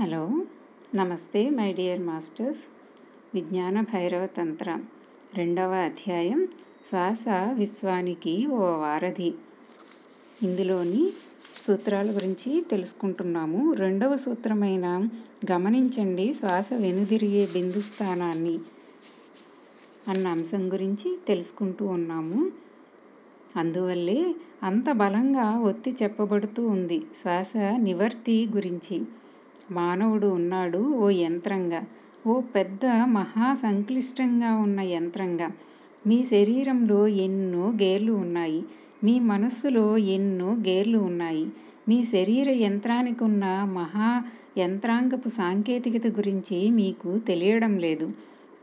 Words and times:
Hello 0.00 0.44
నమస్తే 0.94 1.50
my 1.50 1.72
dear 1.72 2.00
masters. 2.00 2.64
విజ్ఞాన 3.34 3.80
భైరవ 3.80 4.26
తంత్ర 4.26 4.78
రెండవ 5.34 5.72
అధ్యాయం 5.72 6.48
శ్వాస 6.84 7.24
విశ్వానికి 7.52 8.46
ఓ 8.46 8.58
వారధి. 8.58 9.34
ఇందులోని 10.42 11.12
సూత్రాల 11.60 12.14
గురించి 12.14 12.64
తెలుసుకుంటున్నాము. 12.70 13.72
రెండవ 13.72 14.16
సూత్రమైన 14.16 15.08
గమనించండి 15.52 16.32
శ్వాస 16.32 16.68
వెనుదిరిగే 16.72 17.46
బిందు 17.46 17.80
స్థానాన్ని 17.80 18.58
అన్న 20.08 20.26
అంశం 20.28 20.72
గురించి 20.72 21.18
తెలుసుకుంటూ 21.28 21.86
ఉన్నాము. 21.86 22.50
అందువల్లే 23.56 24.34
అంత 24.62 24.92
బలంగా 24.92 25.58
ఒత్తి 25.58 25.96
చెప్పబడుతూ 26.02 26.66
ఉంది 26.66 27.02
శ్వాస 27.22 27.52
నివర్తి 27.76 28.48
గురించి. 28.54 29.00
మానవుడు 29.70 30.26
ఉన్నాడు 30.26 30.78
ఓ 30.78 31.10
యంత్రంగా. 31.10 31.84
ఓ 32.26 32.40
పెద్ద 32.40 32.86
మహా 33.04 33.54
సంక్లిష్టంగా 33.54 34.56
ఉన్న 34.56 34.80
యంత్రంగా. 34.80 35.50
మీ 36.06 36.24
శరీరంలో 36.24 37.08
ఎన్నో 37.08 37.70
గేర్లు 37.70 38.12
ఉన్నాయి. 38.12 38.64
మీ 39.04 39.20
మనస్సులో 39.20 39.98
ఎన్నో 39.98 40.54
గేర్లు 40.54 40.98
ఉన్నాయి. 40.98 41.46
మీ 41.88 42.02
శరీర 42.04 42.50
యంత్రానికి 42.50 43.24
ఉన్న 43.24 43.44
మహా 43.72 44.24
యంత్రాంగపు 44.58 45.28
సాంకేతికత 45.28 46.06
గురించి 46.06 46.70
మీకు 46.70 47.18
తెలియడం 47.18 47.78
లేదు. 47.78 48.10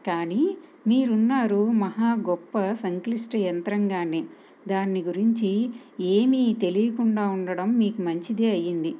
కానీ 0.07 0.57
మీరున్నారు 0.87 1.71
మహా 1.71 2.17
గొప్ప 2.29 2.73
సంక్లిష్ట 2.73 3.35
యంత్రంగానే. 3.35 4.23
దాన్ని 4.67 5.01
గురించి 5.01 5.69
ఏమీ 5.99 6.55
తెలియకుండా 6.61 7.27
ఉండడం 7.27 7.77
మీకు 7.77 8.01
మంచిదే 8.01 8.49
అయ్యింది 8.49 8.95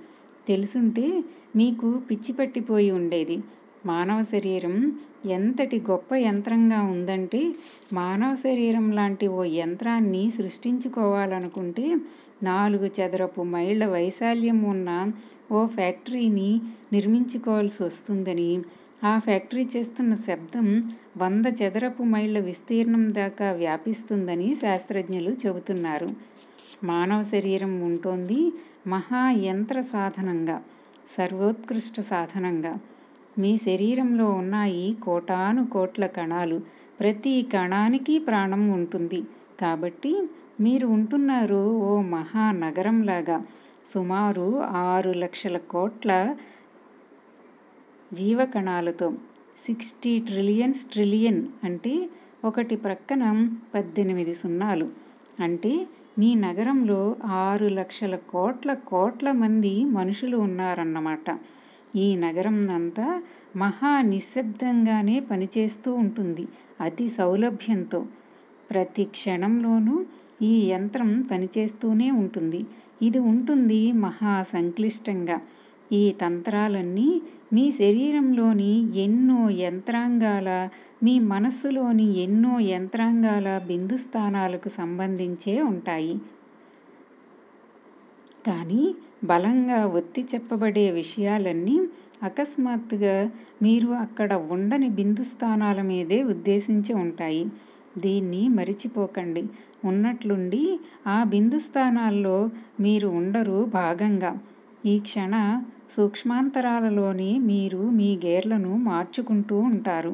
తెలుసుంటే 0.47 1.23
మీకు 1.55 1.99
పిచ్చి 1.99 2.33
పట్టిపోయి 2.33 2.91
ఉండేది. 2.91 3.37
మానవ 3.85 4.21
శరీరం 4.23 4.75
ఎంతటి 5.27 5.79
గొప్ప 5.89 6.13
యంత్రంగా 6.19 6.81
ఉందంటే 6.85 7.41
మానవ 7.93 8.35
శరీరం 8.35 8.91
లాంటి 8.91 9.27
ఓ 9.27 9.43
యంత్రాన్ని 9.55 10.31
సృష్టించుకోవాలనుకుంటే 10.31 11.85
నాలుగు 12.43 12.85
చదరపు 12.97 13.41
మైళ్ళ 13.43 13.85
వైశాల్యం 13.87 14.63
ఉన్న 14.63 14.89
ఓ 15.51 15.65
ఫ్యాక్టరీని 15.67 16.49
నిర్మించుకోవాల్సి 16.93 17.83
వస్తుందని 17.83 18.49
ఆ 19.03 19.19
ఫ్యాక్టరీ 19.19 19.65
చేస్తున్న 19.75 20.13
శబ్దం 20.27 20.67
వంద 21.17 21.45
చదరపు 21.61 22.03
మైళ్ళ 22.03 22.39
విస్తీర్ణం 22.39 23.13
దాకా 23.13 23.51
వ్యాపిస్తుందని 23.53 24.55
శాస్త్రజ్ఞులు 24.55 25.31
చెబుతున్నారు. 25.43 26.09
మానవ 26.83 27.23
శరీరం 27.23 27.81
ఉంటోంది 27.81 28.39
మహా 28.87 29.31
యంత్ర 29.43 29.81
సాధనంగా. 29.91 30.57
సర్వోత్కృష్ట 31.07 31.99
సాధనంగా. 31.99 32.79
మీ 33.39 33.57
శరీరంలో 33.57 34.29
ఉన్నాయి 34.31 34.97
కోటాను 35.03 35.67
కోట్ల 35.67 36.05
కణాలు 36.05 36.61
ప్రతి 36.99 37.47
కణానికి 37.53 38.19
ప్రాణం 38.19 38.69
ఉంటుంది. 38.69 39.23
కాబట్టి 39.61 40.27
మీరు 40.61 40.87
ఉంటున్నారు 40.87 41.77
ఓ 41.77 42.01
మహానగరంలాగా. 42.01 43.43
సుమారు 43.85 44.63
ఆరు 44.63 45.11
లక్షల 45.11 45.57
కోట్ల 45.57 46.35
జీవకణాలతో. 48.13 49.11
సిక్స్టీ 49.57 50.19
ట్రిలియన్స్ 50.19 50.85
ట్రిలియన్ 50.85 51.47
అంటే 51.63 52.09
ఒకటి 52.45 52.75
ప్రక్కన 52.75 53.53
పద్దెనిమిది 53.73 54.33
సున్నాలు. 54.33 54.89
అంటే 55.39 55.87
మీ 56.19 56.35
నగరంలో 56.35 57.15
ఆరు 57.25 57.65
లక్షల 57.65 58.15
కోట్ల 58.15 58.73
కోట్ల 58.73 59.31
మంది 59.31 59.85
మనుషులు 59.85 60.37
ఉన్నారన్నమాట. 60.37 61.37
ఈ 61.95 62.15
నగరం 62.15 62.69
అంతా 62.69 63.23
మహా 63.55 64.01
నిశ్శబ్దంగానే 64.01 65.19
పనిచేస్తూ 65.19 65.93
ఉంటుంది 65.93 66.47
అతి 66.81 67.07
సౌలభ్యంతో. 67.09 68.05
ప్రతి 68.71 69.03
క్షణంలోనూ 69.05 70.05
ఈ 70.41 70.69
యంత్రం 70.69 71.21
పనిచేస్తూనే 71.21 72.11
ఉంటుంది. 72.11 72.65
ఇది 73.01 73.19
ఉంటుంది 73.19 73.91
మహా 73.91 74.41
సంక్లిష్టంగా. 74.41 75.41
ఈ 75.91 76.11
తంత్రాలన్నీ 76.21 77.21
మీ 77.53 77.71
శరీరంలోని 77.71 78.71
ఎన్నో 78.95 79.49
యంత్రాంగాల 79.59 80.49
మీ 81.03 81.19
మనస్సులోని 81.31 82.05
ఎన్నో 82.17 82.53
యంత్రాంగాల 82.67 83.47
బిందు 83.67 83.97
స్థానాలకు 83.97 84.69
సంబంధించే 84.69 85.61
ఉంటాయి. 85.63 86.13
కానీ 88.47 88.83
బలంగా 89.23 89.85
ఒత్తి 89.97 90.21
చెప్పబడే 90.23 90.91
విషయాలన్నీ 90.91 91.75
అకస్మాత్తుగా 92.23 93.15
మీరు 93.61 93.89
అక్కడ 93.97 94.33
ఉండని 94.51 94.89
బిందు 94.89 95.23
స్థానాల 95.23 95.81
మీదే 95.81 96.23
ఉద్దేశించి 96.23 96.93
ఉంటాయి. 96.93 97.43
దీన్ని 97.97 98.49
మరిచిపోకండి. 98.49 99.43
ఉన్నట్లుండి 99.85 100.63
ఆ 101.07 101.23
బిందు 101.23 101.59
స్థానాల్లో 101.59 102.37
మీరు 102.79 103.07
ఉండరు 103.19 103.59
భాగంగా. 103.73 104.31
ఈ 104.85 104.99
క్షణ 104.99 105.35
సూక్ష్మాంతరాలలోనే 105.95 107.31
మీరు 107.49 107.81
మీ 107.99 108.09
గేర్లను 108.25 108.71
మార్చుకుంటూ 108.89 109.57
ఉంటారు. 109.71 110.13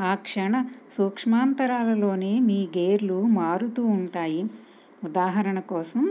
ఆ 0.00 0.12
క్షణ 0.22 0.54
సూక్ష్మాంతరాలలోనే 0.90 2.32
మీ 2.48 2.60
గేర్లు 2.76 3.18
మారుతూ 3.38 3.82
ఉంటాయి. 3.98 4.40
ఉదాహరణ 5.04 5.58
కోసం 5.70 6.02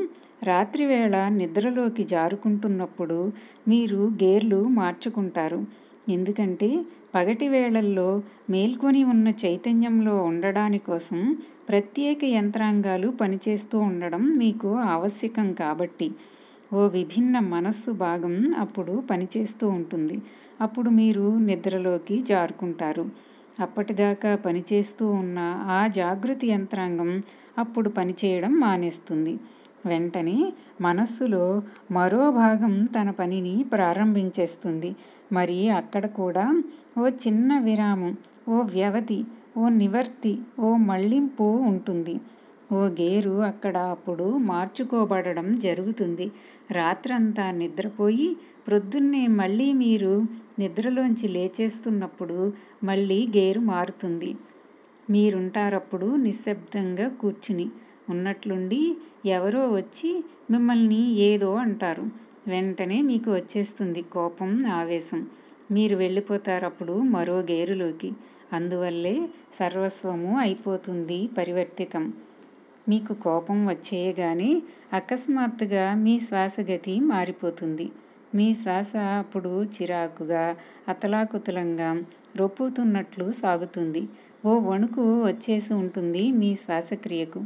రాత్రివేళ 0.44 1.16
నిద్రలోకి 1.38 2.04
జారుకుంటున్నప్పుడు 2.04 3.20
మీరు 3.68 4.02
గేర్లు 4.24 4.60
మార్చుకుంటారు. 4.80 5.62
ఎందుకంటే 6.10 6.70
పగటి 7.16 7.48
వేళల్లో 7.48 8.10
మేల్కొని 8.50 9.02
ఉన్న 9.04 9.28
చైతన్యంలో 9.44 10.16
ఉండడాని 10.24 10.80
కోసం 10.88 11.20
ప్రత్యేక 11.70 12.20
యంత్రాంగాలు 12.38 13.10
పనిచేస్తూ 13.22 13.78
ఉండడం 13.80 14.24
మీకు 14.38 14.70
ఆవశ్యకం 14.94 15.50
కాబట్టి. 15.54 16.08
ఓ 16.74 16.88
విభిన్న 16.88 17.40
మనస్సు 17.40 17.92
భాగం 17.92 18.54
అప్పుడు 18.58 19.04
పనిచేస్తూ 19.12 19.66
ఉంటుంది. 19.70 20.18
అప్పుడు 20.62 20.90
మీరు 20.90 21.26
నిద్రలోకి 21.40 22.22
జారుకుంటారు. 22.22 23.06
అప్పటిదాకా 23.60 24.36
పనిచేస్తూ 24.36 25.06
ఉన్న 25.14 25.40
ఆ 25.70 25.88
జాగృతి 25.88 26.48
యంత్రాంగం 26.48 27.12
అప్పుడు 27.58 27.90
పనిచేయడం 27.90 28.54
మానేస్తుంది. 28.60 29.34
వెంటనే 29.86 30.38
మనస్సులో 30.82 31.44
మరో 31.92 32.32
భాగం 32.32 32.86
తన 32.86 33.10
పనిని 33.12 33.66
ప్రారంభించేస్తుంది. 33.74 34.92
మరి 35.32 35.70
అక్కడ 35.70 36.06
కూడా 36.06 36.46
ఓ 36.98 37.06
చిన్న 37.24 37.60
విరామం 37.60 38.14
ఓ 38.50 38.58
వ్యవధి 38.74 39.20
ఓ 39.58 39.70
నివర్తి 39.70 40.34
ఓ 40.60 40.76
మళ్ళింపు 40.84 41.44
ఉంటుంది. 41.44 42.16
ఓ 42.74 42.82
గేరు 43.00 43.42
అక్కడ 43.42 43.78
అప్పుడు 43.94 44.38
మార్చుకోబడడం 44.50 45.56
జరుగుతుంది. 45.60 46.28
రాత్రంతా 46.74 47.46
నిద్రపోయి 47.52 48.28
ప్రొద్దున్నే 48.68 49.28
మళ్ళీ 49.40 49.68
మీరు 49.84 50.14
నిద్రలోంచి 50.60 51.28
లేచేస్తున్నప్పుడు 51.28 52.38
మళ్ళీ 52.84 53.20
గేరు 53.38 53.62
మారుతుంది. 53.72 54.32
మీరుంటారప్పుడు 55.10 56.08
నిశ్శబ్దంగా 56.18 57.08
కూర్చుని 57.22 57.68
ఉన్నట్లుండి 58.10 58.82
ఎవరో 59.30 59.64
వచ్చి 59.72 60.12
మిమ్మల్ని 60.52 61.02
ఏదో 61.22 61.50
అంటారు. 61.56 62.06
వెంటనే 62.48 62.98
మీకు 63.02 63.30
వచ్చేస్తుంది 63.32 64.02
కోపం 64.16 64.50
ఆవేశం. 64.72 65.22
మీరు 65.72 65.96
వెళ్ళిపోతారప్పుడు 65.96 66.96
మరో 67.16 67.38
గేరులోకి. 67.52 68.10
అందువల్లే 68.54 69.16
సర్వస్వము 69.54 70.32
అయిపోతుంది 70.40 71.20
పరివర్తితం. 71.38 72.04
మీకు 72.90 73.14
కోపం 73.26 73.60
వచ్చేయగానే 73.68 74.50
అకస్మాత్తుగా 74.94 75.94
మీ 75.96 76.20
శ్వాసగతి 76.20 77.00
మారిపోతుంది. 77.12 77.86
మీ 78.36 78.54
శ్వాస 78.54 78.92
అప్పుడు 79.20 79.52
చిరాకుగా 79.74 80.44
అతలాకుతలంగా 80.88 81.90
రొప్పుతున్నట్లు 82.36 83.32
సాగుతుంది. 83.42 84.04
ఓ 84.46 84.54
వణుకు 84.60 85.04
వచ్చేసి 85.26 85.74
ఉంటుంది 85.74 86.32
మీ 86.32 86.56
శ్వాసక్రియకు 86.56 87.42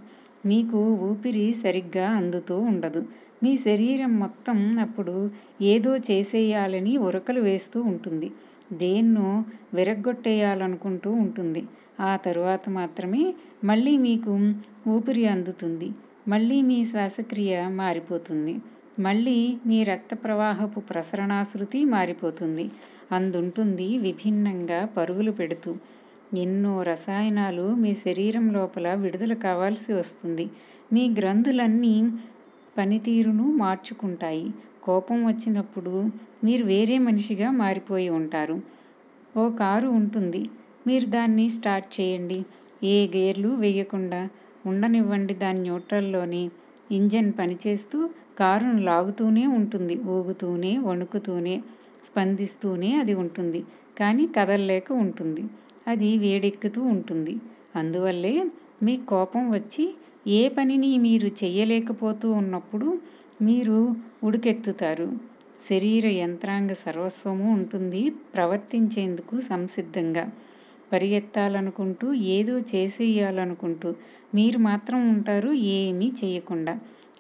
మీకు 0.46 0.80
ఊపిరి 1.10 1.54
సరిగ్గా 1.54 2.08
అందుతూ 2.12 2.58
ఉండదు. 2.72 3.02
మీ 3.44 3.58
శరీరం 3.58 4.20
మొత్తం 4.20 4.58
అప్పుడు 4.80 5.16
ఏదో 5.66 5.98
చేసేయాలని 6.10 6.98
ఉరకలు 7.08 7.42
వేస్తూ 7.42 7.82
ఉంటుంది. 7.84 8.30
దేన్నో 8.74 9.28
విరగ్గొట్టేయాలనుకుంటూ 9.74 11.12
ఉంటుంది. 11.26 11.62
ఆ 12.00 12.16
తరువాత 12.18 12.70
మాత్రమే 12.70 13.24
మళ్ళీ 13.64 13.98
మీకు 13.98 14.34
ఊపిరి 14.88 15.26
అందుతుంది. 15.28 15.90
మళ్ళీ 16.28 16.62
మీ 16.62 16.84
శ్వాసక్రియ 16.84 17.68
మారిపోతుంది. 17.68 18.56
మళ్ళీ 19.00 19.58
మీ 19.66 19.84
రక్త 19.84 20.14
ప్రవాహపు 20.24 20.80
ప్రసరణాశృతి 20.80 21.86
మారిపోతుంది. 21.86 22.72
అందుంటుంది 23.12 23.98
విభిన్నంగా 23.98 24.86
పరుగులు 24.86 25.32
పెడుతూ. 25.32 25.76
ఎన్నో 26.38 26.82
రసాయనాలు 26.82 27.76
మీ 27.76 27.94
శరీరం 27.94 28.54
లోపల 28.54 28.94
విడుదల 28.94 29.34
కావాల్సి 29.34 29.94
వస్తుంది. 29.94 30.50
మీ 30.94 31.10
గ్రంథులన్నీ 31.20 31.96
పనితీరును 32.78 33.44
మార్చుకుంటాయి. 33.44 34.52
కోపం 34.84 35.26
వచ్చినప్పుడు 35.28 36.10
మీరు 36.44 36.66
వేరే 36.66 36.98
మనిషిగా 36.98 37.52
మారిపోయి 37.52 38.10
ఉంటారు. 38.10 38.62
ఓ 39.38 39.50
కారు 39.50 39.88
ఉంటుంది. 39.88 40.50
మీరు 40.88 41.06
దాన్ని 41.06 41.50
స్టార్ట్ 41.50 42.02
చేయండి. 42.02 42.46
ఏ 42.84 43.08
గేర్లు 43.08 43.48
వేయకుండా 43.48 44.30
ఉండనివ్వండి 44.68 45.34
దాని 45.34 45.62
న్యూట్రల్లోని 45.62 46.44
ఇంజన్ 46.92 47.30
పనిచేస్తూ 47.40 47.98
కారును 48.40 48.80
లాగుతూనే 48.82 49.46
ఉంటుంది. 49.58 49.96
ఊగుతూనే 50.10 50.78
వణుకుతూనే 50.78 51.56
స్పందిస్తూనే 52.06 52.90
అది 52.96 53.14
ఉంటుంది. 53.14 53.62
కానీ 54.00 54.26
కదలలేక 54.38 54.92
ఉంటుంది. 55.04 55.44
అది 55.88 56.18
వేడెక్కుతూ 56.18 56.82
ఉంటుంది. 56.96 57.36
అందువల్లే 57.76 58.34
మీ 58.84 58.96
కోపం 59.10 59.44
వచ్చి 59.52 59.86
ఏ 60.32 60.50
పనిని 60.50 60.98
మీరు 60.98 61.28
చేయలేకపోతూ 61.42 62.32
ఉన్నప్పుడు 62.32 62.88
మీరు 63.42 63.78
ఉడుకెత్తుతారు. 64.24 65.08
శరీర 65.70 66.08
యంత్రాంగ 66.22 66.72
సర్వస్వము 66.84 67.48
ఉంటుంది 67.54 68.02
ప్రవర్తించేందుకు 68.36 69.36
సంసిద్ధంగా. 69.50 70.26
పరిగెత్తాలనుకుంటూ 70.94 72.14
ఏదో 72.14 72.58
చేసేయాలనుకుంటూ 72.72 73.90
మీరు 74.36 74.58
మాత్రం 74.60 75.10
ఉంటారు 75.10 75.52
ఏమీ 75.78 76.12
చేయకుండా. 76.24 76.74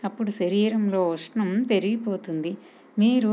అప్పుడు 0.03 0.31
శరీరంలో 0.31 1.09
ఉష్ణం 1.09 1.63
పెరిగిపోతుంది. 1.63 2.51
మీరు 2.99 3.31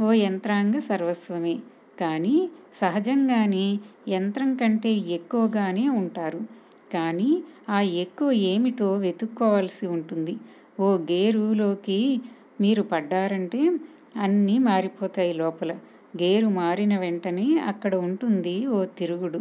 ఓ 0.00 0.12
యంత్రాంగ 0.12 0.78
సర్వస్వమే. 0.88 1.56
కానీ 2.00 2.36
సహజంగానే 2.74 3.66
యంత్రం 4.08 4.54
కంటే 4.54 4.92
ఎక్కువగానే 5.08 5.88
ఉంటారు. 6.00 6.40
కానీ 6.92 7.30
ఆ 7.68 7.80
ఎక్కువ 7.80 8.32
ఏమిటో 8.50 8.94
వెతుక్కోవాల్సి 8.96 9.86
ఉంటుంది. 9.86 10.34
ఓ 10.80 10.88
గేరులోకి 11.10 11.98
మీరు 12.60 12.82
పడ్డారంటే 12.82 13.62
అన్నీ 14.16 14.58
మారిపోతాయి 14.58 15.32
లోపల. 15.32 15.72
గేరు 16.16 16.48
మారిన 16.48 16.98
వెంటనే 16.98 17.58
అక్కడ 17.66 17.94
ఉంటుంది 18.06 18.66
ఓ 18.66 18.84
తిరుగుడు. 18.98 19.40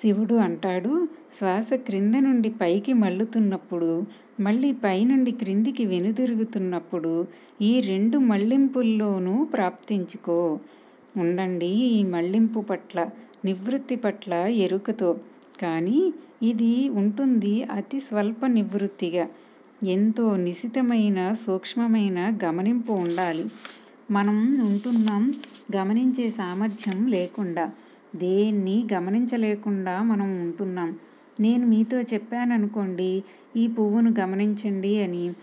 శివుడు 0.00 0.34
అంటాడు 0.34 0.92
శ్వాస 1.32 1.72
క్రింద 1.86 2.14
నుండి 2.18 2.50
పైకి 2.50 2.92
మళ్ళుతున్నప్పుడు 2.92 3.90
మళ్ళీ 4.40 4.72
పైనుండి 4.84 5.30
క్రిందికి 5.32 5.84
వెనుదిరుగుతున్నప్పుడు 5.84 7.12
ఈ 7.62 7.80
రెండు 7.80 8.18
మళ్ళింపుల్లోనూ 8.18 9.44
ప్రాప్తించుకో. 9.44 10.38
ఉండండి 11.16 11.70
ఈ 11.90 12.02
మళ్ళింపు 12.04 12.60
పట్ల 12.60 12.98
నివృత్తి 13.44 13.96
పట్ల 13.96 14.32
ఎరుకతో. 14.64 15.10
కానీ 15.62 16.00
ఇది 16.42 16.88
ఉంటుంది 16.88 17.62
అతి 17.72 18.00
స్వల్ప 18.00 18.46
నివృత్తిగా. 18.46 19.26
ఎంతో 19.86 20.36
నిశితమైన 20.36 21.32
సూక్ష్మమైన 21.44 22.18
గమనింపు 22.44 22.92
ఉండాలి. 22.92 23.44
మనం 24.10 24.38
ఉంటున్నాం 24.62 25.24
గమనించే 25.76 26.30
సామర్థ్యం 26.30 27.06
లేకుండా. 27.08 27.66
దేన్ని 28.16 28.86
గమనించలేకుండా 28.92 30.02
మనం 30.02 30.40
ఉంటున్నాం. 30.40 30.98
నేను 31.40 31.66
మీతో 31.66 32.00
చెప్పాను 32.00 32.54
అనుకోండి 32.54 33.24
ఈ 33.56 33.68
పువ్వును 33.68 34.14
గమనించండి 34.20 35.02
అని. 35.02 35.34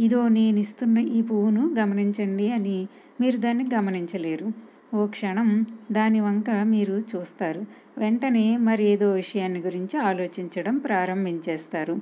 ఇదో 0.00 0.28
నేను 0.28 0.58
ఇస్తున్న 0.58 0.98
ఈ 0.98 1.22
పువ్వును 1.22 1.74
గమనించండి 1.78 2.52
అని. 2.52 2.88
మీరు 3.20 3.36
దాన్ని 3.36 3.66
గమనించలేరు. 3.74 4.52
ఓ 4.94 5.06
క్షణం 5.06 5.66
దాని 5.92 6.20
వంక 6.20 6.50
మీరు 6.50 7.04
చూస్తారు. 7.16 7.62
వెంటనే 7.98 8.56
మరి 8.56 8.84
ఏదో 8.84 9.12
విషయాన్ని 9.12 9.60
గురించి 9.60 9.98
ఆలోచించడం 9.98 10.76
ప్రారంభించేస్తారు. 10.76 11.96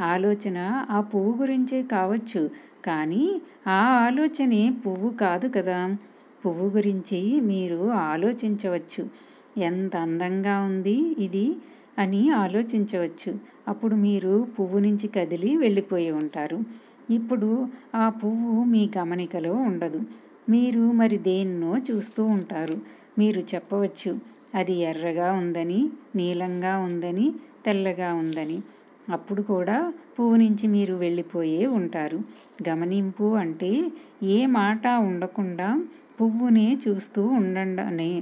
ఆలోచన 0.00 0.86
ఆ 0.90 1.00
పువ్వు 1.00 1.40
గురించే 1.40 1.82
కావచ్చు 1.82 2.50
కానీ 2.84 3.40
ఆ 3.66 4.06
ఆలోచనే 4.06 4.72
పువ్వు 4.86 5.10
కాదు 5.10 5.48
కదా. 5.48 5.96
పువ్వు 6.44 6.68
గురించి 6.68 7.40
మీరు 7.40 7.90
ఆలోచించవచ్చు. 7.90 9.02
ఎంత 9.60 9.96
అందంగా 9.96 10.60
ఉంది 10.60 10.96
ఇది 11.18 11.46
అని 11.98 12.30
ఆలోచించవచ్చు. 12.34 13.32
అప్పుడు 13.68 13.94
మీరు 13.96 14.46
పువ్వు 14.60 14.78
నుంచి 14.78 15.08
కదిలి 15.08 15.56
వెళ్ళిపోయి 15.56 16.10
ఉంటారు. 16.10 16.58
ఇప్పుడు 17.10 17.50
ఆ 17.94 18.08
పువ్వు 18.08 18.64
మీ 18.64 18.90
గమనికలో 18.98 19.52
ఉండదు. 19.68 20.00
మీరు 20.48 20.92
మరి 20.92 21.18
దేన్నో 21.18 21.78
చూస్తూ 21.90 22.24
ఉంటారు. 22.24 22.76
మీరు 23.18 23.40
చెప్పవచ్చు 23.54 24.12
అది 24.54 24.72
ఎర్రగా 24.82 25.32
ఉందని 25.32 25.80
నీలంగా 26.16 26.78
ఉందని 26.78 27.26
తెల్లగా 27.66 28.14
ఉందని. 28.14 28.58
అప్పుడు 29.08 29.42
కూడా 29.42 29.76
పువ్వు 30.18 30.36
నుంచి 30.36 30.66
మీరు 30.66 30.94
వెళ్ళిపోయే 30.94 31.66
ఉంటారు. 31.66 32.18
గమనింపు 32.68 33.24
అంటే 33.34 33.70
ఏ 34.22 34.46
మాట 34.46 34.86
ఉండకుండా 35.02 35.68
పువ్వునే 36.20 36.66
చూస్తూ 36.84 37.22
ఉండండని. 37.38 38.12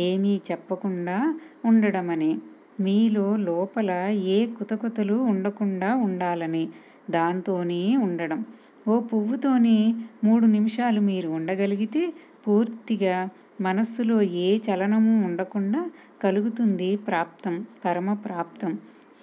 ఏమీ 0.00 0.40
చెప్పకుండా 0.48 1.18
ఉండడమని, 1.64 2.32
మీలో 2.80 3.26
లోపల 3.48 3.90
ఏ 4.34 4.38
కుతకుతలు 4.58 5.16
ఉండకుండా 5.30 5.90
ఉండాలని 6.06 6.64
దాంతోనే 7.10 7.82
ఉండడం. 7.96 8.40
ఓ 8.88 8.94
పువ్వుతోనే 9.00 9.78
మూడు 10.24 10.46
నిమిషాలు 10.46 11.00
మీరు 11.00 11.28
ఉండగలిగితే 11.28 12.02
పూర్తిగా 12.46 13.16
మనస్సులో 13.60 14.16
ఏ 14.44 14.48
చలనమూ 14.66 15.14
ఉండకుండా 15.26 15.80
కలుగుతుంది 16.22 16.96
ప్రాప్తం 17.08 17.54
పరమ 17.84 18.12
ప్రాప్తం 18.24 18.72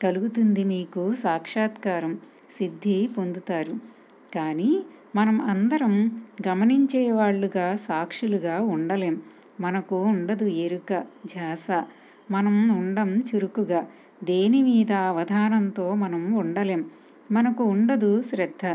కలుగుతుంది 0.04 0.64
మీకు 0.64 1.04
సాక్షాత్కారం 1.16 2.14
సిద్ధి 2.58 2.98
పొందుతారు. 3.18 3.76
కానీ 4.36 4.72
మనం 5.18 5.42
అందరం 5.42 5.94
గమనించేవాళ్ళుగా 6.48 7.76
సాక్షులుగా 7.88 8.62
ఉండలేం. 8.66 9.16
మనకు 9.60 9.96
ఉండదు 10.04 10.46
ఎరుక 10.46 10.92
ధ్యాస 11.26 11.68
మనం 12.32 12.56
ఉండం 12.80 13.10
చురుకుగా. 13.30 13.82
దేని 14.24 14.64
మీద 14.64 14.92
అవధానంతో 15.08 15.96
మనం 15.96 16.34
ఉండలేం. 16.34 16.82
మనకు 17.32 17.64
ఉండదు 17.74 18.22
శ్రద్ధ. 18.22 18.66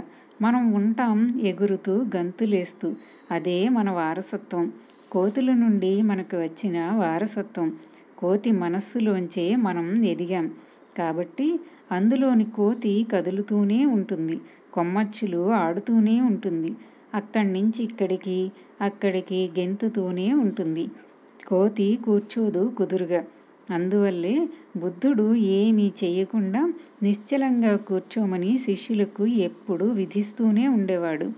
మనం 0.42 0.72
ఉంటాం 0.72 1.18
ఎగురుతూ 1.42 2.04
గంతులేస్తూ. 2.16 2.88
అదే 3.30 3.68
మన 3.68 3.90
వారసత్వం. 3.90 4.64
కోతుల 5.12 5.52
నుండి 5.54 6.02
మనకు 6.02 6.36
వచ్చిన 6.36 6.90
వారసత్వం. 6.94 7.68
కోతి 8.18 8.50
మనస్సులోంచే 8.62 9.56
మనం 9.56 10.04
ఎదిగాం. 10.04 10.46
కాబట్టి 10.98 11.48
అందులోని 11.92 12.44
కోతి 12.50 13.06
కదులుతూనే 13.12 13.86
ఉంటుంది. 13.86 14.36
కొమ్మచ్చులు 14.72 15.50
ఆడుతూనే 15.56 16.20
ఉంటుంది. 16.22 16.70
అక్కడ్నించి 17.14 17.84
ఇక్కడికి 17.84 18.38
అక్కడికి 18.80 19.50
గెంతుతూనే 19.58 20.32
ఉంటుంది. 20.34 20.84
కోతి 21.48 21.98
కూర్చోదు 22.04 22.62
కుదురుగా. 22.78 23.20
అందువల్లే 23.68 24.34
బుద్ధుడు 24.76 25.26
ఏమీ 25.56 25.92
చెయ్యకుండా 26.00 26.62
నిశ్చలంగా 27.02 27.76
కూర్చోమని 27.88 28.58
శిష్యులకు 28.58 29.26
ఎప్పుడూ 29.40 29.86
విధిస్తూనే 29.92 30.66
ఉండేవాడు. 30.68 31.28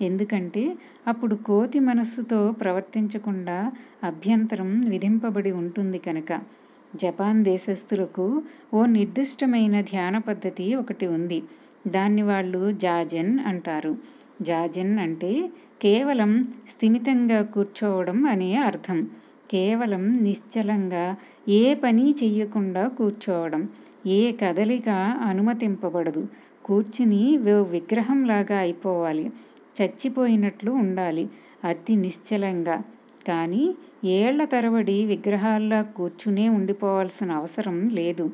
ఎందుకంటే 0.00 0.62
అప్పుడు 1.06 1.34
కోతి 1.46 1.78
మనస్సుతో 1.80 2.38
ప్రవర్తించకుండా 2.60 3.58
అభ్యంతరం 4.04 4.80
విధింపబడి 4.88 5.52
ఉంటుంది 5.52 5.98
కనుక. 5.98 6.30
జపాన్ 6.96 7.44
దేశస్థులకు 7.44 8.26
ఓ 8.74 8.86
నిర్దిష్టమైన 8.90 9.80
ధ్యాన 9.82 10.18
పద్ధతి 10.18 10.74
ఒకటి 10.74 11.06
ఉంది. 11.08 11.38
దాన్ని 11.88 12.22
వాళ్ళు 12.22 12.72
జాజన్ 12.72 13.38
అంటారు. 13.46 13.96
జాజన్ 14.42 14.98
అంటే 14.98 15.50
కేవలం 15.82 16.44
స్థిమితంగా 16.68 17.42
కూర్చోవడం 17.42 18.26
అనే 18.26 18.56
అర్థం. 18.56 19.10
కేవలం 19.50 20.22
నిశ్చలంగా 20.22 21.16
ఏ 21.48 21.74
పని 21.74 22.14
చెయ్యకుండా 22.22 22.88
కూర్చోవడం. 22.88 23.68
ఏ 24.06 24.32
కదలిక 24.32 24.88
అనుమతింపబడదు. 25.24 26.26
కూర్చుని 26.64 27.36
విగ్రహంలాగా 27.70 28.58
అయిపోవాలి. 28.58 29.30
చచ్చిపోయినట్లు 29.78 30.70
ఉండాలి. 30.70 31.28
అతి 31.64 31.96
నిశ్చలంగా. 31.96 32.82
కానీ 33.28 33.74
ఏళ్ళ 34.04 34.44
తరబడి 34.44 35.04
విగ్రహాల్లా 35.04 35.82
కూర్చునే 35.82 36.48
ఉండిపోవాల్సిన 36.48 37.32
అవసరం 37.32 37.88
లేదు. 37.88 38.30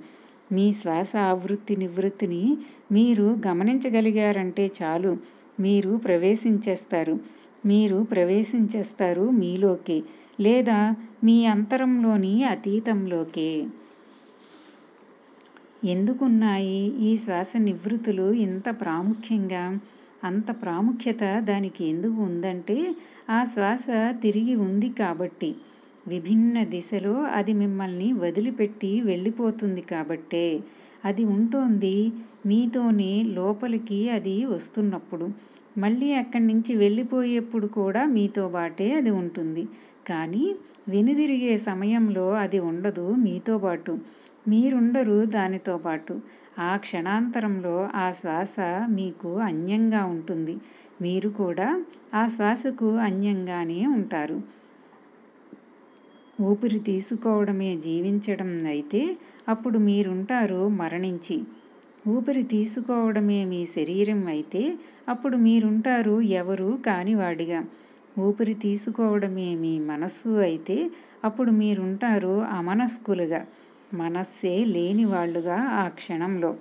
మీ 0.53 0.73
శ్వాస 0.73 1.17
ఆవృత్తి 1.17 1.77
నివృత్తిని 1.77 2.57
మీరు 2.93 3.37
గమనించగలిగారంటే 3.47 4.71
చాలు. 4.83 5.17
మీరు 5.61 5.97
ప్రవేశించేస్తారు. 5.97 7.19
మీరు 7.67 8.03
ప్రవేశించేస్తారు 8.03 9.31
మీలోకే 9.31 10.03
లేదా 10.41 10.95
మీ 11.25 11.47
అంతరంలోని 11.47 12.45
అతీతంలోకే. 12.45 13.67
ఎందుకున్నాయి 15.85 16.79
ఈ 17.03 17.17
శ్వాస 17.17 17.53
నివృత్తులు 17.59 18.33
ఇంత 18.33 18.81
ప్రాముఖ్యంగా? 18.81 19.81
అంత 20.25 20.63
ప్రాముఖ్యత 20.63 21.39
దానికి 21.41 21.85
ఎందుకు 21.85 22.23
ఉందంటే 22.23 22.95
ఆ 23.31 23.45
శ్వాస 23.45 23.87
తిరిగి 24.23 24.55
ఉంది 24.55 24.89
కాబట్టి. 24.89 25.55
విభిన్న 26.07 26.65
దిశలో 26.65 27.15
అది 27.33 27.53
మిమ్మల్ని 27.53 28.13
వదిలిపెట్టి 28.19 29.01
వెళ్ళిపోతుంది 29.01 29.81
కాబట్టే. 29.81 30.47
అది 31.05 31.25
ఉంటోంది. 31.25 31.97
మీతోనే 32.47 33.23
లోపలికి 33.33 34.11
అది 34.11 34.45
వస్తున్నప్పుడు. 34.45 35.27
మళ్ళీ 35.79 36.13
అక్కడి 36.13 36.47
నుంచి 36.47 36.75
వెళ్ళిపోయేప్పుడు 36.75 37.67
కూడా 37.67 38.05
మీతో 38.07 38.49
బాటే 38.49 38.93
అది 38.93 39.11
ఉంటుంది. 39.11 39.65
కానీ 40.09 40.45
వెనుదిరిగే 40.89 41.57
సమయంలో 41.59 42.33
అది 42.35 42.59
ఉండదు 42.59 43.15
మీతో 43.17 43.59
పాటు 43.59 43.93
మీరుండరు 44.49 45.25
దానితో 45.27 45.79
పాటు 45.79 46.15
ఆ 46.59 46.77
క్షణాంతరంలో 46.77 47.89
ఆ 47.95 48.11
శ్వాస 48.11 48.57
మీకు 48.91 49.31
అన్యంగా 49.41 50.05
ఉంటుంది. 50.07 50.55
మీరు 51.03 51.29
కూడా 51.29 51.69
ఆ 52.15 52.27
శ్వాసకు 52.27 52.91
అన్యంగానే 53.01 53.87
ఉంటారు. 53.87 54.39
ఊపిరి 56.43 56.79
తీసుకోవడమే 56.79 57.77
జీవించడం 57.77 58.67
అయితే 58.67 59.01
అప్పుడు 59.49 59.79
మీరుంటారు 59.79 60.69
మరణించి. 60.69 61.37
ఊపిరి 62.09 62.43
తీసుకోవడమే 62.43 63.45
మీ 63.45 63.67
శరీరం 63.67 64.27
అయితే 64.27 64.63
అప్పుడు 65.09 65.37
మీరుంటారు 65.37 66.21
ఎవరు 66.21 66.79
కానివాడిగా. 66.87 67.61
ఊపిరి 68.19 68.55
తీసుకోవడమే 68.55 69.55
మీ 69.55 69.79
మనస్సు 69.81 70.29
అయితే 70.29 70.91
అప్పుడు 71.25 71.51
మీరుంటారు 71.51 72.41
అమనస్కులుగా. 72.51 73.41
మనస్సే 73.95 74.65
లేని 74.65 75.05
వాళ్ళుగా 75.05 75.59
ఆ 75.73 75.89
క్షణంలో. 75.89 76.53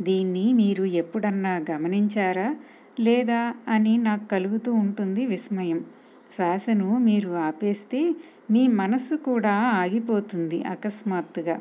దీన్ని 0.00 0.52
మీరు 0.52 0.84
ఎప్పుడన్నా 0.84 1.64
గమనించారా? 1.70 2.48
లేదా 3.00 3.40
అని 3.68 3.98
నాకు 3.98 4.28
కలుగుతూ 4.28 4.72
ఉంటుంది 4.72 5.26
విస్మయం. 5.26 5.80
శ్వాసను 6.32 6.98
మీరు 6.98 7.30
ఆపేస్తే 7.30 8.14
మీ 8.50 8.66
మనస్సు 8.68 9.14
కూడా 9.14 9.54
ఆగిపోతుంది 9.54 10.64
అకస్మాత్తుగా. 10.64 11.60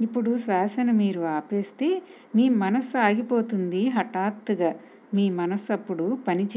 ఇప్పుడు 0.00 0.36
శ్వాసను 0.36 0.92
మీరు 0.92 1.20
ఆపేస్తే 1.20 2.02
మీ 2.36 2.48
మనస్సు 2.48 2.98
ఆగిపోతుంది 2.98 3.88
హఠాత్తుగా. 3.88 4.74
మీ 5.14 5.30
మనస్సు 5.30 5.72
అప్పుడు 5.72 6.18
పని 6.28 6.48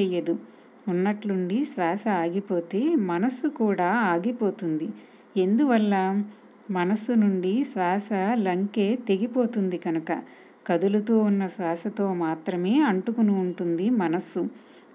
ఉన్నట్లుండి 0.88 1.64
శ్వాస 1.64 2.08
ఆగిపోతే 2.08 2.96
మనస్సు 2.96 3.48
కూడా 3.48 3.90
ఆగిపోతుంది. 3.92 4.90
ఎందువల్ల? 5.38 6.24
మనస్సు 6.72 7.12
నుండి 7.12 7.64
శ్వాస 7.64 8.10
లంకె 8.34 8.96
తెగిపోతుంది 9.08 9.78
కనుక. 9.78 10.24
కదులుతూ 10.68 11.20
ఉన్న 11.20 11.48
శ్వాసతో 11.48 12.14
మాత్రమే 12.14 12.80
అంటుకుని 12.82 13.32
ఉంటుంది 13.32 13.90
మనస్సు. 13.90 14.50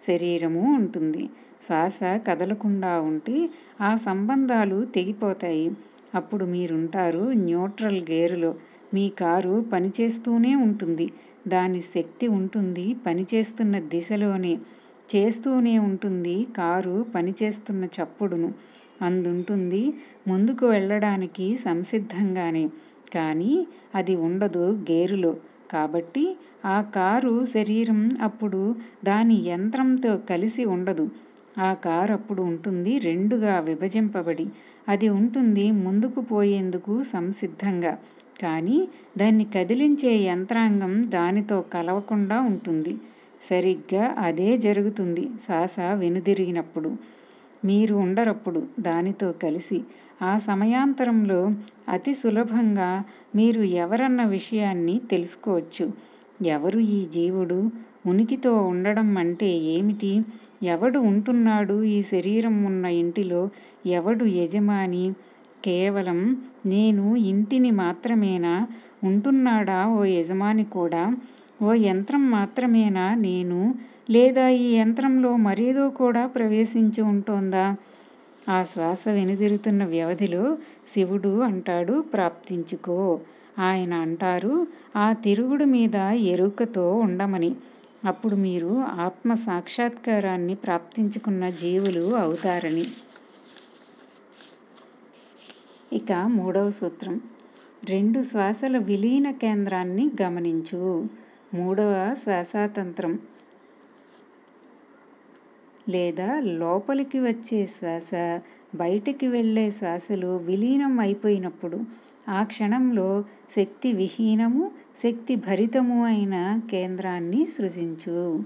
శరీరము 0.06 0.74
ఉంటుంది. 0.74 1.30
శ్వాస 1.66 1.98
కదలకుండా 2.04 3.00
ఉంటే 3.00 3.50
ఆ 3.80 3.94
సంబంధాలు 3.94 4.84
తెగిపోతాయి. 4.84 5.70
అప్పుడు 6.14 6.44
మీరుంటారు 6.44 7.18
న్యూట్రల్ 7.18 8.02
గేరులో. 8.10 8.54
మీ 8.94 9.08
కారు 9.08 9.64
పనిచేస్తూనే 9.72 10.54
ఉంటుంది. 10.54 11.12
దాని 11.48 11.80
శక్తి 11.80 12.26
ఉంటుంది 12.28 12.96
పనిచేస్తున్న 13.06 13.78
దిశలోనే. 13.78 14.58
చేస్తూనే 15.16 15.78
ఉంటుంది 15.78 16.46
కారు 16.56 17.06
పనిచేస్తున్న 17.14 17.84
చప్పుడును. 17.84 18.54
అందుంటుంది 19.02 19.94
ముందుకు 20.28 20.66
వెళ్ళడానికి 20.66 21.56
సంసిద్ధంగానే. 21.56 22.70
కానీ 23.14 23.66
అది 23.94 24.16
ఉండదు 24.16 24.72
గేరులో. 24.90 25.36
కాబట్టి 25.72 26.36
ఆ 26.64 26.80
కారు 26.82 27.44
శరీరం 27.44 28.10
అప్పుడు 28.22 28.74
దాని 29.04 29.34
యంత్రంతో 29.46 30.16
కలిసి 30.30 30.64
ఉండదు. 30.64 31.04
ఆ 31.58 31.74
కారు 31.74 32.12
అప్పుడు 32.12 32.42
ఉంటుంది 32.42 32.98
రెండుగా 32.98 33.58
విభజింపబడి. 33.58 34.46
అది 34.88 35.08
ఉంటుంది 35.08 35.70
ముందుకు 35.70 36.20
పోయేందుకు 36.20 37.02
సంసిద్ధంగా. 37.02 37.98
కానీ 38.42 38.88
దాన్ని 39.18 39.44
కదిలించే 39.44 40.16
యంత్రాంగం 40.16 41.10
దానితో 41.10 41.60
కలవకుండా 41.60 42.40
ఉంటుంది. 42.40 42.96
సరిగ్గా 43.42 44.14
అదే 44.18 44.56
జరుగుతుంది 44.56 45.28
శాస 45.44 45.80
వెనుదిరిగినప్పుడు. 45.94 46.96
మీరు 47.64 47.94
ఉండరప్పుడు 47.94 48.66
దానితో 48.80 49.32
కలిసి. 49.32 49.80
ఆ 50.22 50.38
సమయాంతరంలో 50.38 51.50
అతి 51.88 52.14
సులభంగా 52.14 53.02
మీరు 53.36 53.62
ఎవరన్న 53.62 54.24
విషయాన్ని 54.24 55.00
తెలుసుకోవచ్చు. 55.10 55.92
ఎవరు 56.46 56.78
ఈ 56.78 57.04
జీవుడు? 57.04 57.70
ఉనికితో 58.06 58.62
ఉండడం 58.66 59.18
అంటే 59.18 59.46
ఏమిటి? 59.46 60.20
ఎవడు 60.62 60.98
ఉంటున్నాడు 60.98 61.82
ఈ 61.82 62.02
శరీరం 62.02 62.64
ఉన్న 62.64 62.86
ఇంటిలో? 62.86 63.48
ఎవడు 63.86 64.24
యజమాని? 64.24 65.12
కేవలం 65.64 66.36
నేను 66.66 67.16
ఇంటిని 67.16 67.70
మాత్రమేనా? 67.70 68.68
ఉంటున్నాడా 69.04 69.86
ఓ 69.86 70.04
యజమాని 70.04 70.64
కూడా? 70.64 71.16
ఓ 71.62 71.74
యంత్రం 71.74 72.30
మాత్రమేనా 72.30 73.14
నేను? 73.14 73.74
లేదా 74.10 74.48
ఈ 74.48 74.72
యంత్రంలో 74.72 75.36
మరేదో 75.36 75.88
కూడా 75.88 76.26
ప్రవేశించి 76.26 77.02
ఉంటోందా? 77.02 77.76
ఆ 78.48 78.62
శ్వాస 78.62 79.08
వెనుదిరుతున్న 79.08 79.84
వ్యవధిలో 79.84 80.56
శివుడు 80.86 81.40
అంటాడు 81.40 82.00
ప్రాప్తించుకో 82.00 83.20
ఆయన 83.58 83.94
అంటారు 83.94 84.66
ఆ 84.96 85.12
తిరుగుడు 85.12 85.64
మీద 85.64 85.94
ఎరుకతో 86.18 86.92
ఉండమని. 86.94 87.56
అప్పుడు 88.04 88.34
మీరు 88.36 88.78
ఆత్మ 88.78 89.34
సాక్షాత్కారాన్ని 89.34 90.54
ప్రాప్తించుకున్న 90.54 91.50
జీవులు 91.50 92.16
అవుతారని. 92.16 92.84
ఇక 95.92 96.12
మూడవ 96.12 96.70
సూత్రం. 96.70 97.20
రెండు 97.84 98.22
శ్వాసల 98.22 98.78
విలీన 98.78 99.30
కేంద్రాన్ని 99.30 100.10
గమనించు. 100.22 101.08
మూడవ 101.54 102.14
శ్వాసతంత్రం. 102.22 103.18
లేదా 105.88 106.40
లోపలికి 106.40 107.18
వచ్చే 107.20 107.66
శ్వాస 107.66 108.10
బయటికి 108.74 109.26
వెళ్ళే 109.26 109.70
శ్వాసలు 109.70 110.36
విలీనం 110.36 111.00
అయిపోయినప్పుడు 111.00 111.80
ఆ 112.28 112.42
క్షణంలో 112.42 113.24
శక్తి 113.50 113.92
విహీనము 113.92 114.70
శక్తి 114.96 115.36
భరితము 115.36 116.04
అయిన 116.04 116.60
కేంద్రాన్ని 116.70 117.46
సృజించు. 117.46 118.44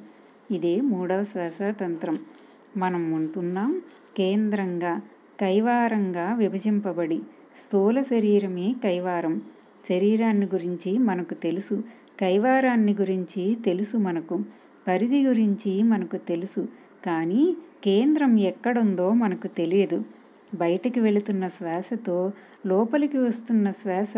ఇదే 0.51 0.81
మూడవ 0.81 1.23
శ్వాసతంత్రం 1.23 2.19
మనం 2.77 3.13
ఉంటున్నాం 3.13 3.83
కేంద్రంగా 4.17 5.01
కైవారంగా 5.41 6.35
విభజింపబడి. 6.35 7.21
స్థూల 7.57 8.03
శరీరమే 8.03 8.75
కైవారం. 8.83 9.43
శరీరాన్ని 9.89 10.47
గురించి 10.47 10.99
మనకు 10.99 11.35
తెలుసు. 11.35 11.83
కైవారాన్ని 12.21 12.93
గురించి 12.93 13.55
తెలుసు 13.65 13.97
మనకు. 13.97 14.39
పరిధి 14.89 15.27
గురించి 15.27 15.83
మనకు 15.83 16.17
తెలుసు. 16.17 16.69
కానీ 17.07 17.57
కేంద్రం 17.85 18.39
ఎక్కడుందో 18.41 19.13
మనకు 19.15 19.47
తెలియదు. 19.47 20.05
బయటికి 20.53 21.01
వెళుతున్న 21.01 21.49
శ్వాసతో 21.49 22.33
లోపలికి 22.67 23.19
వస్తున్న 23.19 23.71
శ్వాస 23.71 24.17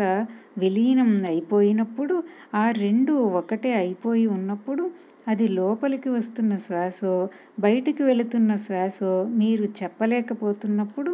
విలీనం 0.57 1.25
అయిపోయినప్పుడు 1.25 2.23
ఆ 2.53 2.71
రెండు 2.71 3.13
ఒకటే 3.13 3.73
అయిపోయి 3.73 4.27
ఉన్నప్పుడు 4.27 4.91
అది 5.27 5.47
లోపలికి 5.47 6.09
వస్తున్న 6.09 6.55
శ్వాసో 6.55 7.29
బయటికి 7.59 8.03
వెళుతున్న 8.03 8.55
శ్వాసో 8.55 9.23
మీరు 9.25 9.63
చెప్పలేకపోతున్నప్పుడు 9.83 11.11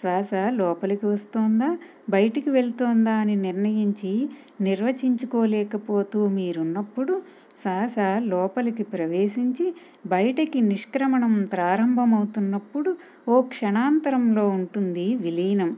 శ్వాస 0.00 0.30
లోపలికి 0.56 1.06
వస్తోందా? 1.06 1.68
బయటికి 2.08 2.50
వెళ్తోందా 2.50 3.14
అని 3.14 3.36
నిర్ణయించి 3.36 4.12
నిర్వచించుకోలేకపోతూ 4.60 6.26
మీరున్నప్పుడు 6.28 7.14
శ్వాస 7.56 7.96
లోపలికి 8.26 8.82
ప్రవేశించి 8.82 9.66
బయటికి 10.06 10.60
నిష్క్రమణం 10.62 11.44
ప్రారంభమవుతున్నప్పుడు 11.52 12.90
ఓ 13.28 13.40
క్షణాంతరంలో 13.46 14.48
ఉంటుంది 14.48 15.14
విలీనం. 15.16 15.70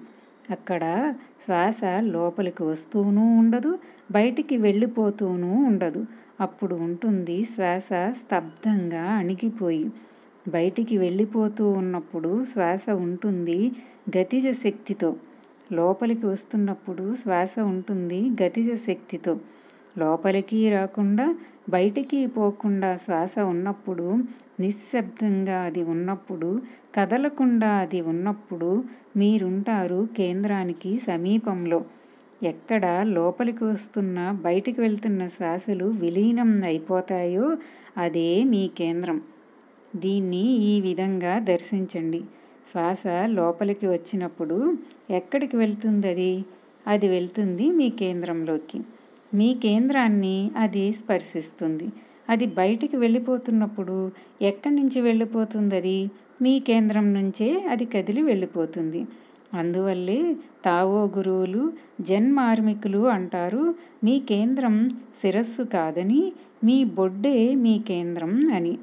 అక్కడ 0.50 0.85
శ్వాస 1.43 1.81
లోపలికి 2.09 2.62
వస్తూనూ 2.62 3.25
ఉండదు 3.39 3.73
బయటికి 4.11 4.57
వెళ్ళిపోతూనూ 4.57 5.53
ఉండదు. 5.67 6.03
అప్పుడు 6.41 6.75
ఉంటుంది 6.87 7.45
శ్వాస 7.45 7.89
స్తబ్దంగా 8.11 9.05
అణిగిపోయి. 9.15 9.85
బయటికి 10.49 10.99
వెళ్ళిపోతూ 10.99 11.65
ఉన్నప్పుడు 11.73 12.45
శ్వాస 12.45 12.87
ఉంటుంది 12.99 13.59
గతిజ 14.17 14.50
శక్తితో. 14.62 15.09
లోపలికి 15.73 16.26
వస్తున్నప్పుడు 16.26 17.14
శ్వాస 17.14 17.59
ఉంటుంది 17.64 18.31
గతిజ 18.43 18.71
శక్తితో. 18.87 19.33
లోపలికి 19.99 20.71
రాకుండా 20.71 21.26
బయటికి 21.69 22.26
పోకుండా 22.26 22.97
శ్వాస 22.97 23.38
ఉన్నప్పుడు 23.38 24.07
నిశ్శబ్దంగా 24.61 25.61
అది 25.61 25.83
ఉన్నప్పుడు 25.83 26.50
కదలకుండా 26.95 27.71
అది 27.76 28.00
ఉన్నప్పుడు 28.00 28.71
మీరుంటారు 29.17 30.09
కేంద్రానికి 30.17 30.99
సమీపంలో. 30.99 31.81
ఎక్కడ 32.43 32.85
లోపలికి 33.09 33.64
వస్తున్న 33.64 34.19
బయటికి 34.43 34.81
వెళ్తున్న 34.81 35.26
శ్వాసలు 35.26 35.85
విలీనం 36.02 36.62
అయిపోతాయో 36.67 37.47
అదే 37.97 38.45
మీ 38.45 38.69
కేంద్రం. 38.79 39.19
దీన్ని 39.97 40.45
ఈ 40.64 40.81
విధంగా 40.81 41.38
దర్శించండి. 41.38 42.21
శ్వాస 42.64 43.05
లోపలికి 43.38 43.87
వచ్చినప్పుడు 43.87 44.57
ఎక్కడికి 45.11 45.57
వెళ్తుంది 45.57 46.09
అది 46.09 46.33
అది 46.87 47.09
వెళ్తుంది 47.09 47.64
మీ 47.71 47.88
కేంద్రంలోకి. 48.02 48.79
మీ 49.35 49.49
కేంద్రాన్ని 49.64 50.37
అది 50.57 50.85
స్పర్శిస్తుంది. 50.93 51.88
అది 52.29 52.47
బయటికి 52.59 52.97
వెళ్ళిపోతున్నప్పుడు 52.97 53.97
ఎక్కడి 54.43 54.75
నుంచి 54.75 54.99
వెళ్ళిపోతుంది 55.00 55.76
అది 55.76 55.99
మీ 56.43 56.61
కేంద్రం 56.61 57.07
నుంచే 57.14 57.49
అది 57.69 57.85
కదిలి 57.85 58.23
వెళ్ళిపోతుంది. 58.23 59.00
అందువల్లే 59.55 60.21
తావో 60.64 61.00
గురువులు 61.17 61.62
జన్మార్మికులు 62.00 63.00
అంటారు 63.09 63.62
మీ 64.05 64.14
కేంద్రం 64.33 64.75
శిరస్సు 65.21 65.62
కాదని 65.62 66.23
మీ 66.64 66.85
బొడ్డే 66.99 67.37
మీ 67.55 67.75
కేంద్రం 67.90 68.33
అని. 68.55 68.75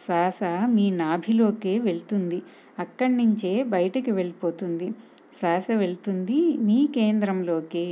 శ్వాస 0.00 0.42
మీ 0.66 0.86
నాభిలోకే 1.02 1.78
వెళ్తుంది. 1.78 2.38
అక్కడి 2.78 3.14
నుంచే 3.16 3.62
బయటికి 3.62 4.10
వెళ్ళిపోతుంది. 4.12 4.88
శ్వాస 5.32 5.66
వెళ్తుంది 5.70 6.38
మీ 6.58 6.86
కేంద్రంలోకి. 6.94 7.86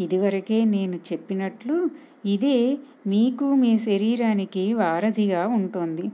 ఇదివరకే 0.00 0.64
నేను 0.64 0.96
చెప్పినట్లు 1.12 1.76
ఇదే 2.26 2.58
మీకు 3.06 3.44
మీ 3.54 3.76
శరీరానికి 3.76 4.72
వారధిగా 4.72 5.46
ఉంటుంది. 5.46 6.06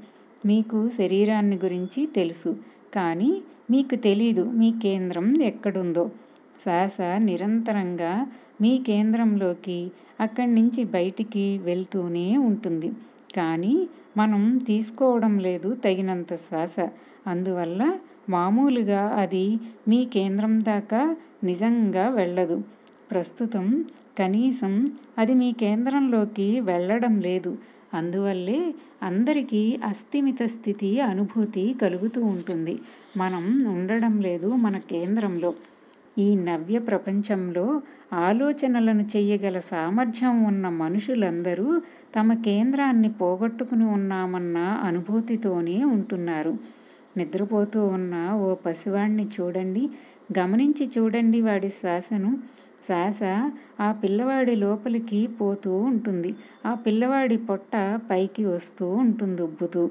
మీకు 0.46 0.88
శరీరాన్ని 0.88 1.56
గురించి 1.56 2.06
తెలుసు. 2.06 2.52
కానీ 2.94 3.30
మీకు 3.70 3.96
తెలీదు 3.96 4.44
మీ 4.44 4.72
కేంద్రం 4.82 5.34
ఎక్కడుందో. 5.42 6.10
శ్వాస 6.58 7.00
నిరంతరంగా 7.00 8.12
మీ 8.60 8.78
కేంద్రంలోకి 8.78 9.78
అక్కడి 10.20 10.54
నుంచి 10.54 10.84
బయటికి 10.84 11.58
వెళ్తూనే 11.58 12.36
ఉంటుంది. 12.36 12.90
కానీ 13.36 13.74
మనం 14.16 14.58
తీసుకోవడం 14.66 15.38
లేదు 15.38 15.74
తగినంత 15.74 16.34
శ్వాస. 16.34 16.76
అందువల్ల 17.30 17.80
మామూలుగా 18.28 19.02
అది 19.22 19.46
మీ 19.88 20.04
కేంద్రం 20.14 20.60
దాకా 20.60 21.00
నిజంగా 21.44 22.08
వెళ్ళదు. 22.10 22.56
ప్రస్తుతం 23.10 23.66
కనీసం 24.18 24.72
అది 25.18 25.34
మీ 25.34 25.52
కేంద్రంలోకి 25.62 26.48
వెళ్ళడం 26.60 27.14
లేదు. 27.20 27.52
అందువల్లే 27.94 28.58
అందరికీ 29.02 29.62
అస్థిమిత 29.84 30.42
స్థితి 30.46 31.00
అనుభూతి 31.02 31.64
కలుగుతూ 31.82 32.20
ఉంటుంది. 32.26 32.74
మనం 33.16 33.44
ఉండడం 33.74 34.14
లేదు 34.20 34.48
మన 34.64 34.76
కేంద్రంలో. 34.92 35.50
ఈ 36.18 36.34
నవ్య 36.48 36.78
ప్రపంచంలో 36.88 37.66
ఆలోచనలను 38.26 39.04
చెయ్యగల 39.12 39.58
సామర్థ్యం 39.72 40.36
ఉన్న 40.44 40.68
మనుషులందరూ 40.82 41.68
తమ 42.14 42.34
కేంద్రాన్ని 42.42 43.10
పోగొట్టుకుని 43.20 43.84
ఉన్నామన్న 43.90 44.58
అనుభూతితోనే 44.82 45.76
ఉంటున్నారు. 45.94 46.52
నిద్రపోతూ 47.16 47.86
ఉన్న 47.86 48.32
ఓ 48.32 48.54
పసివాణ్ణి 48.54 49.28
చూడండి 49.40 49.90
గమనించి 50.38 50.90
చూడండి 50.98 51.40
వాడి 51.40 51.68
శ్వాసను. 51.68 52.38
శ్వాస 52.84 53.22
ఆ 53.80 53.92
పిల్లవాడి 53.92 54.56
లోపలికి 54.56 55.26
పోతూ 55.26 55.76
ఉంటుంది. 55.82 56.34
ఆ 56.66 56.74
పిల్లవాడి 56.74 57.36
పొట్ట 57.36 57.72
పైకి 58.10 58.44
వస్తూ 58.44 58.88
ఉంటుంది 58.88 59.42
ఉబ్బుతూ. 59.42 59.90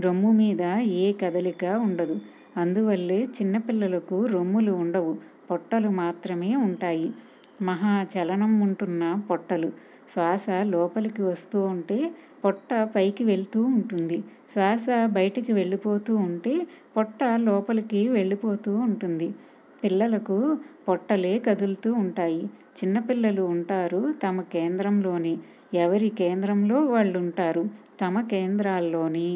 రొమ్ము 0.00 0.32
మీద 0.32 0.62
ఏ 0.78 1.12
కదలిక 1.12 1.64
ఉండదు. 1.64 2.16
అందువల్లే 2.56 3.28
చిన్నపిల్లలకు 3.36 4.26
రొమ్ములు 4.26 4.72
ఉండవు. 4.72 5.12
పొట్టలు 5.50 5.88
మాత్రమే 5.88 6.56
ఉంటాయి. 6.56 7.08
మహా 7.62 8.06
చలనం 8.12 8.60
ఉంటున్న 8.60 9.20
పొట్టలు. 9.30 9.70
శ్వాస 10.12 10.46
లోపలికి 10.66 11.22
వస్తూ 11.22 11.58
ఉంటే 11.66 11.98
పొట్ట 12.44 12.68
పైకి 12.94 13.24
వెళ్తూ 13.24 13.60
ఉంటుంది. 13.70 14.18
శ్వాస 14.48 14.86
బయటికి 15.12 15.52
వెళ్ళిపోతూ 15.52 16.12
ఉంటే 16.26 16.54
పొట్ట 16.96 17.18
లోపలికి 17.40 18.08
వెళ్ళిపోతూ 18.08 18.72
ఉంటుంది. 18.86 19.28
పిల్లలకు 19.84 20.38
పొట్టలే 20.88 21.38
కదులుతూ 21.38 21.92
ఉంటాయి. 22.02 22.42
చిన్నపిల్లలు 22.78 23.42
ఉంటారు 23.54 24.00
తమ 24.24 24.40
కేంద్రంలోని. 24.54 25.34
ఎవరి 25.74 26.08
కేంద్రంలో 26.20 26.80
వాళ్ళు 26.86 27.18
ఉంటారు 27.18 27.64
తమ 28.00 28.20
కేంద్రాల్లోని. 28.30 29.28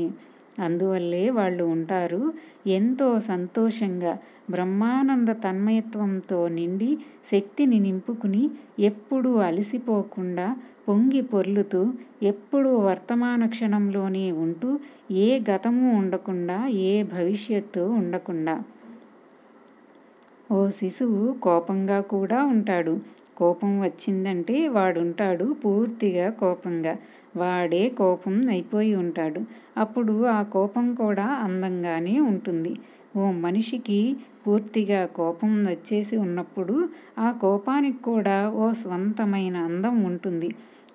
అందువల్లే 0.59 1.31
వాళ్ళు 1.31 1.65
ఉంటారు. 1.65 2.23
ఎంతో 2.67 3.19
సంతోషంగా 3.21 4.13
బ్రహ్మానంద 4.51 5.29
తన్మయత్వంతో 5.29 6.49
నిండి 6.49 6.99
శక్తిని 7.33 7.81
నింపుకుని 7.81 8.51
ఎప్పుడూ 8.81 9.35
అలసిపోకుండా 9.39 10.57
పొంగి 10.89 11.21
పొర్లుతూ 11.23 11.93
ఎప్పుడూ 12.23 12.77
వర్తమాన 12.79 13.47
క్షణంలోనే 13.47 14.33
ఉంటూ 14.33 14.79
ఏ 15.11 15.41
గతము 15.51 15.99
ఉండకుండా 15.99 16.67
ఏ 16.69 17.03
భవిష్యత్తు 17.03 17.81
ఉండకుండా. 17.81 18.55
ఓ 20.53 20.69
శిశువు 20.69 21.33
కోపంగా 21.43 22.01
కూడా 22.01 22.45
ఉంటాడు. 22.45 22.95
కోపం 23.37 23.81
వచ్చిందంటే 23.81 24.69
వాడుంటాడు 24.69 25.53
పూర్తిగా 25.65 26.31
కోపంగా. 26.31 26.95
వాడే 27.37 27.83
కోపం 27.99 28.35
అయిపోయి 28.49 28.95
ఉంటాడు. 28.95 29.41
అప్పుడు 29.77 30.15
ఆ 30.31 30.41
కోపం 30.53 30.95
కూడా 30.95 31.27
అందంగానే 31.45 32.21
ఉంటుంది. 32.25 32.73
ఓ 33.17 33.25
మనిషికి 33.45 34.01
పూర్తిగా 34.45 35.01
కోపం 35.17 35.67
వచ్చేసి 35.67 36.17
ఉన్నప్పుడు 36.17 36.77
ఆ 37.19 37.29
కోపానికి 37.41 38.01
కూడా 38.03 38.37
ఓ 38.57 38.67
స్వంతమైన 38.75 39.57
అందం 39.69 40.05
ఉంటుంది. 40.05 40.49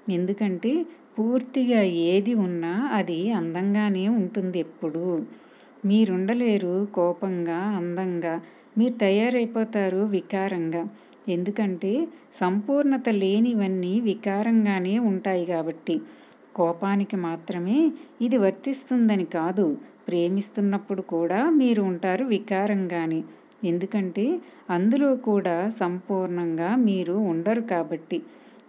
ఎందుకంటే 0.09 0.71
పూర్తిగా 1.17 1.81
ఏది 2.09 2.33
ఉన్నా 2.39 2.73
అది 2.93 3.19
అందంగానే 3.31 4.07
ఉంటుంది 4.17 4.59
ఎప్పుడూ. 4.59 5.05
మీరుండలేరు 5.85 6.75
కోపంగా 6.93 7.59
అందంగా. 7.79 8.33
మీరు 8.77 8.93
తయారైపోతారు 8.97 10.01
వికారంగా. 10.13 10.83
ఎందుకంటే 11.29 11.91
సంపూర్ణత 12.33 13.09
లేనివన్నీ 13.21 13.93
వికారంగానే 14.01 14.95
ఉంటాయి 15.09 15.45
కాబట్టి. 15.45 15.95
కోపానికి 16.59 17.17
మాత్రమే 17.27 17.77
ఇది 18.21 18.37
వర్తిస్తుందని 18.37 19.25
కాదు. 19.37 19.65
ప్రేమిస్తున్నప్పుడు 20.07 21.01
కూడా 21.13 21.39
మీరు 21.59 21.81
ఉంటారు 21.91 22.23
వికారంగానే. 22.25 23.19
ఎందుకంటే 23.63 24.25
అందులో 24.69 25.09
కూడా 25.27 25.57
సంపూర్ణంగా 25.79 26.69
మీరు 26.87 27.15
ఉండరు 27.31 27.63
కాబట్టి. 27.73 28.19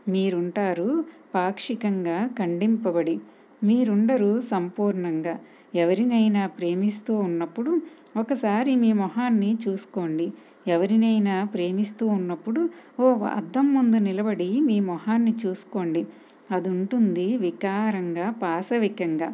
మీరుంటారు 0.08 0.88
పాక్షికంగా 1.34 2.18
ఖండింపబడి. 2.38 3.16
మీరుండరు 3.64 4.30
సంపూర్ణంగా. 4.52 5.34
ఎవరినైనా 5.74 6.42
ప్రేమిస్తూ 6.58 7.12
ఉన్నప్పుడు 7.26 7.72
ఒకసారి 8.16 8.72
మీ 8.82 8.90
మొహాన్ని 9.02 9.50
చూసుకోండి. 9.64 10.26
ఎవరినైనా 10.68 11.36
ప్రేమిస్తూ 11.54 12.04
ఉన్నప్పుడు 12.16 12.62
ఓ 13.00 13.06
అద్దం 13.36 13.66
ముందు 13.74 13.98
నిలబడి 14.08 14.48
మీ 14.68 14.76
మొహాన్ని 14.90 15.32
చూసుకోండి. 15.42 16.02
అది 16.50 16.68
ఉంటుంది 16.68 17.36
వికారంగా 17.36 18.30
పాశవికంగా. 18.42 19.28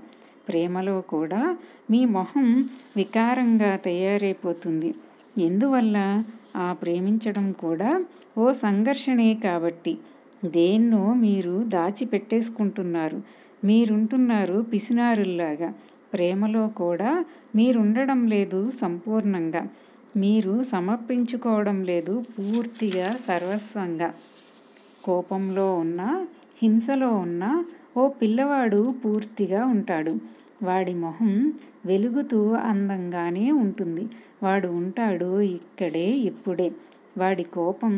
ప్రేమలో 0.48 1.00
కూడా 1.00 1.42
మీ 1.90 2.04
మొహం 2.04 2.48
వికారంగా 2.96 3.76
తయారైపోతుంది. 3.76 4.90
ఎందువల్ల? 5.38 5.96
ఆ 6.56 6.72
ప్రేమించడం 6.72 7.52
కూడా 7.52 7.90
ఓ 8.38 8.52
సంఘర్షణే 8.52 9.34
కాబట్టి. 9.44 9.94
దేన్నో 10.44 11.14
మీరు 11.14 11.62
దాచిపెట్టేసుకుంటున్నారు. 11.66 13.18
మీరుంటున్నారు 13.64 14.62
పిసినారుల్లాగా. 14.72 15.70
ప్రేమలో 16.12 16.68
కూడా 16.68 17.10
మీరుండడం 17.56 18.26
లేదు 18.26 18.70
సంపూర్ణంగా. 18.80 19.62
మీరు 20.16 20.62
సమర్పించుకోవడం 20.62 21.84
లేదు 21.84 22.24
పూర్తిగా 22.34 23.16
సర్వస్వంగా. 23.26 24.08
కోపంలో 25.04 25.74
ఉన్న 25.76 26.00
హింసలో 26.56 27.10
ఉన్న 27.16 27.44
ఓ 27.96 28.08
పిల్లవాడు 28.20 28.94
పూర్తిగా 29.04 29.64
ఉంటాడు. 29.66 30.12
వాడి 30.62 30.94
మొహం 30.94 31.32
వెలుగుతూ 31.86 32.40
అందంగానే 32.64 33.50
ఉంటుంది. 33.56 34.04
వాడు 34.42 34.68
ఉంటాడు 34.78 35.40
ఇక్కడే 35.56 36.06
ఇప్పుడే. 36.30 36.68
వాడి 37.18 37.44
కోపం 37.54 37.94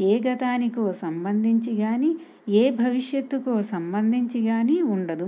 ఏ 0.00 0.20
గతానికో 0.26 0.92
సంబంధించి 1.02 1.72
గాని 1.74 2.10
ఏ 2.54 2.70
భవిష్యత్తుకో 2.76 3.62
సంబంధించి 3.72 4.48
గాని 4.48 4.82
ఉండదు. 4.94 5.26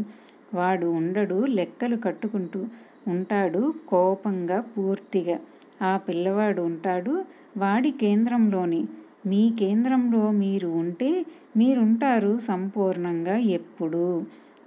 వాడు 0.54 0.86
ఉండడు 0.98 1.46
లెక్కలు 1.50 1.96
కట్టుకుంటూ. 1.96 2.60
ఉంటాడు 3.06 3.62
కోపంగా 3.88 4.60
పూర్తిగా. 4.72 5.36
ఆ 5.82 5.96
పిల్లవాడు 6.06 6.62
ఉంటాడు 6.62 7.14
వాడి 7.56 7.90
కేంద్రంలోని. 8.02 8.82
మీ 9.26 9.52
కేంద్రంలో 9.58 10.30
మీరు 10.42 10.68
ఉంటే 10.74 11.11
మీరుంటారు 11.56 12.38
సంపూర్ణంగా 12.46 13.37
ఎప్పుడూ. 13.52 14.06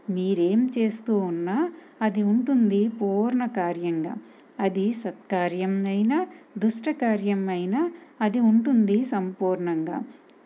మీరేం 0.10 0.70
చేస్తూ 0.78 1.18
ఉన్నా 1.30 1.58
అది 2.02 2.24
ఉంటుంది 2.24 2.90
పూర్ణ 3.00 3.46
కార్యంగా. 3.58 4.14
అది 4.60 4.94
సత్కార్యం 4.94 5.86
అయినా 5.88 6.18
దుష్టకార్యం 6.58 7.50
అయినా 7.50 7.82
అది 8.22 8.40
ఉంటుంది 8.40 9.04
సంపూర్ణంగా. 9.06 9.98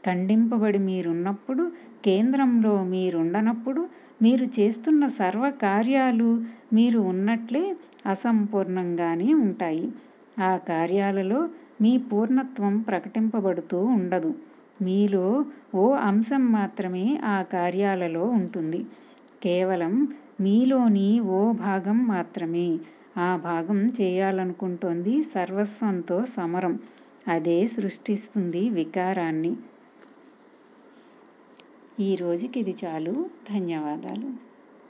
ఖండింపబడి 0.06 0.78
మీరున్నప్పుడు 0.80 1.64
కేంద్రంలో 2.06 2.84
మీరుండనప్పుడు 2.86 3.82
మీరు 4.22 4.46
చేస్తున్న 4.60 5.08
సర్వ 5.20 5.50
కార్యాలు 5.62 6.30
మీరు 6.74 7.00
ఉన్నట్లే 7.12 7.64
అసంపూర్ణంగానే 8.06 9.34
ఉంటాయి. 9.44 9.86
ఆ 10.42 10.58
కార్యాలలో 10.70 11.40
మీ 11.82 11.98
పూర్ణత్వం 11.98 12.80
ప్రకటింపబడుతూ 12.80 13.84
ఉండదు. 13.84 14.34
మీలో 14.82 15.46
ఓ 15.76 15.92
అంశం 15.92 16.52
మాత్రమే 16.52 17.20
ఆ 17.24 17.42
కార్యాలలో 17.42 18.24
ఉంటుంది. 18.24 18.86
కేవలం 19.44 20.08
మీలోని 20.42 21.20
ఓ 21.20 21.52
భాగం 21.52 22.08
మాత్రమే. 22.08 22.78
ఆ 23.18 23.36
భాగం 23.36 23.88
చేయాలనుకుంటోంది 23.88 25.24
సర్వస్వంతో 25.24 26.26
సమరం. 26.26 26.80
అదే 27.28 27.68
సృష్టిస్తుంది 27.68 28.70
వికారాన్ని. 28.70 29.56
ఈ 32.00 32.16
రోజుకి 32.16 32.60
ఇది 32.60 32.76
చాలు. 32.86 33.30
ధన్యవాదాలు. 33.52 34.49